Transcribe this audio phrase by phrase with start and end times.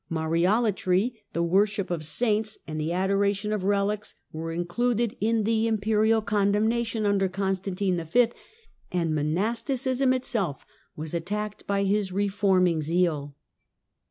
[0.09, 6.23] Mariolatry, the worship of saints and the adoration of relics were included in the Imperial
[6.23, 8.29] condemnation under Constantine V.,
[8.91, 13.35] and mon asticism itself was attacked by his reforming zeal.